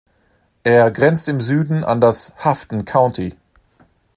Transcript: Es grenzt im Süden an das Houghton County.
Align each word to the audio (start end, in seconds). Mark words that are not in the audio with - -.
Es 0.63 0.93
grenzt 0.93 1.27
im 1.27 1.39
Süden 1.39 1.83
an 1.83 2.01
das 2.01 2.33
Houghton 2.43 2.85
County. 2.85 3.35